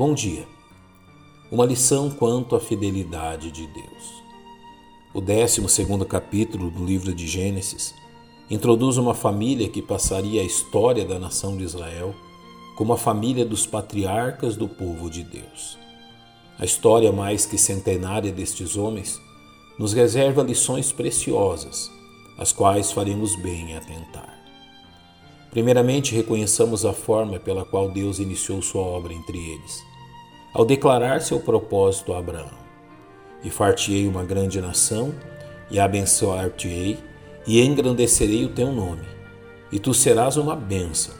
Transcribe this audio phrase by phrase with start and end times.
[0.00, 0.48] Bom dia.
[1.52, 4.22] Uma lição quanto à fidelidade de Deus.
[5.12, 5.60] O 12
[6.08, 7.94] capítulo do livro de Gênesis
[8.50, 12.14] introduz uma família que passaria a história da nação de Israel
[12.78, 15.76] como a família dos patriarcas do povo de Deus.
[16.58, 19.20] A história mais que centenária destes homens
[19.78, 21.90] nos reserva lições preciosas,
[22.38, 24.34] as quais faremos bem em atentar.
[25.50, 29.89] Primeiramente, reconheçamos a forma pela qual Deus iniciou sua obra entre eles
[30.52, 32.50] ao declarar seu propósito a Abraão:
[33.42, 35.14] E fartiei uma grande nação,
[35.70, 36.98] e abençoar-te-ei,
[37.46, 39.06] e engrandecerei o teu nome,
[39.70, 41.14] e tu serás uma bênção,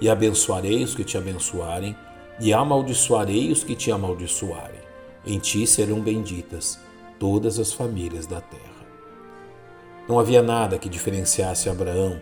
[0.00, 1.96] e abençoarei os que te abençoarem,
[2.40, 4.82] e amaldiçoarei os que te amaldiçoarem.
[5.26, 6.78] Em ti serão benditas
[7.18, 8.74] todas as famílias da terra.
[10.06, 12.20] Não havia nada que diferenciasse Abraão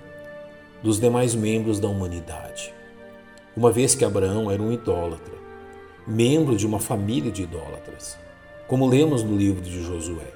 [0.82, 2.72] dos demais membros da humanidade,
[3.56, 5.41] uma vez que Abraão era um idólatra
[6.06, 8.18] membro de uma família de idólatras,
[8.66, 10.32] como lemos no livro de Josué.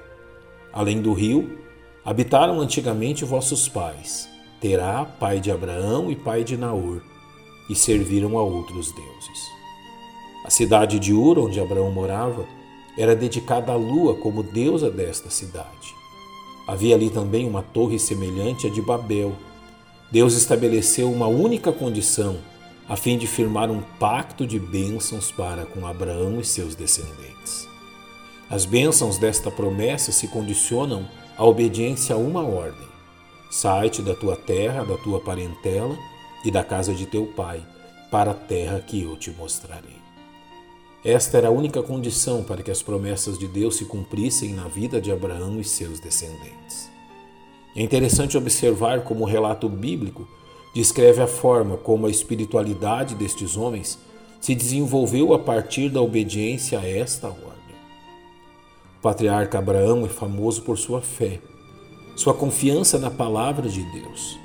[0.71, 1.59] Além do rio,
[2.05, 7.01] habitaram antigamente vossos pais, Terá, pai de Abraão e pai de Naor,
[7.69, 9.57] e serviram a outros deuses.
[10.43, 12.45] A cidade de Ur, onde Abraão morava,
[12.97, 15.93] era dedicada à lua como deusa desta cidade.
[16.67, 19.33] Havia ali também uma torre semelhante à de Babel.
[20.11, 22.37] Deus estabeleceu uma única condição
[22.87, 27.67] a fim de firmar um pacto de bênçãos para com Abraão e seus descendentes.
[28.49, 32.87] As bênçãos desta promessa se condicionam à obediência a uma ordem:
[33.51, 35.97] sai-te da tua terra, da tua parentela
[36.45, 37.61] e da casa de teu pai,
[38.09, 39.97] para a terra que eu te mostrarei.
[41.03, 44.99] Esta era a única condição para que as promessas de Deus se cumprissem na vida
[44.99, 46.89] de Abraão e seus descendentes.
[47.75, 50.27] É interessante observar como o relato bíblico
[50.73, 53.97] descreve a forma como a espiritualidade destes homens
[54.39, 57.47] se desenvolveu a partir da obediência a esta ordem.
[58.97, 61.39] O patriarca Abraão é famoso por sua fé,
[62.15, 64.39] sua confiança na palavra de Deus.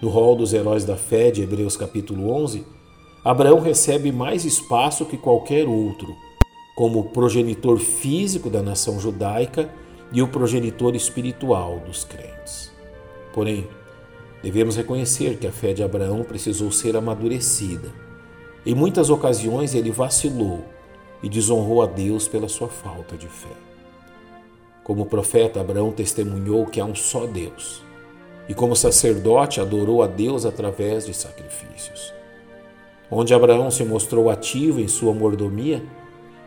[0.00, 2.64] No rol dos heróis da fé de Hebreus capítulo 11,
[3.24, 6.14] Abraão recebe mais espaço que qualquer outro,
[6.74, 9.72] como progenitor físico da nação judaica
[10.12, 12.72] e o progenitor espiritual dos crentes.
[13.32, 13.68] Porém,
[14.42, 17.88] Devemos reconhecer que a fé de Abraão precisou ser amadurecida.
[18.66, 20.64] Em muitas ocasiões ele vacilou
[21.22, 23.54] e desonrou a Deus pela sua falta de fé.
[24.82, 27.82] Como profeta, Abraão testemunhou que há um só Deus,
[28.48, 32.12] e como sacerdote, adorou a Deus através de sacrifícios.
[33.08, 35.84] Onde Abraão se mostrou ativo em sua mordomia,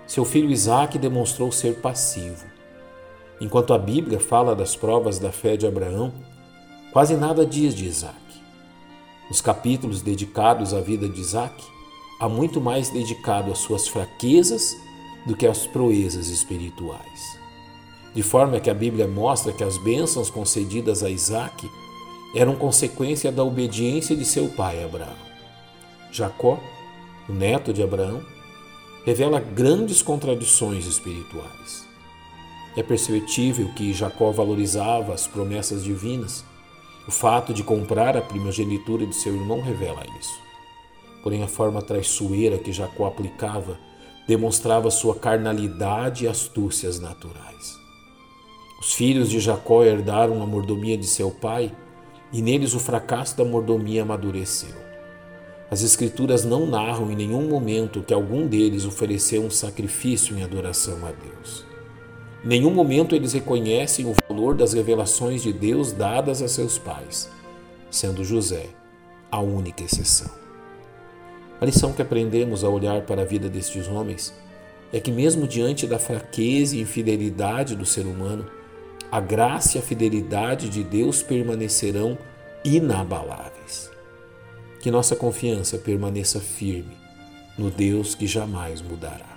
[0.05, 2.45] seu filho Isaque demonstrou ser passivo.
[3.39, 6.11] Enquanto a Bíblia fala das provas da fé de Abraão,
[6.95, 8.15] Quase nada diz de Isaac.
[9.27, 11.61] Nos capítulos dedicados à vida de Isaac,
[12.21, 14.77] há muito mais dedicado às suas fraquezas
[15.27, 17.37] do que às proezas espirituais.
[18.13, 21.69] De forma que a Bíblia mostra que as bênçãos concedidas a Isaac
[22.33, 25.17] eram consequência da obediência de seu pai Abraão.
[26.13, 26.57] Jacó,
[27.27, 28.23] o neto de Abraão,
[29.05, 31.85] revela grandes contradições espirituais.
[32.77, 36.45] É perceptível que Jacó valorizava as promessas divinas
[37.07, 40.39] o fato de comprar a primogenitura de seu irmão revela isso.
[41.21, 43.77] Porém, a forma traiçoeira que Jacó aplicava
[44.27, 47.79] demonstrava sua carnalidade e astúcias naturais.
[48.79, 51.71] Os filhos de Jacó herdaram a mordomia de seu pai
[52.31, 54.75] e neles o fracasso da mordomia amadureceu.
[55.69, 61.05] As Escrituras não narram em nenhum momento que algum deles ofereceu um sacrifício em adoração
[61.05, 61.74] a Deus
[62.45, 67.29] nenhum momento eles reconhecem o valor das revelações de Deus dadas a seus pais,
[67.89, 68.67] sendo José
[69.31, 70.29] a única exceção.
[71.59, 74.33] A lição que aprendemos ao olhar para a vida destes homens
[74.93, 78.45] é que, mesmo diante da fraqueza e infidelidade do ser humano,
[79.11, 82.17] a graça e a fidelidade de Deus permanecerão
[82.63, 83.91] inabaláveis.
[84.79, 86.95] Que nossa confiança permaneça firme
[87.57, 89.34] no Deus que jamais mudará.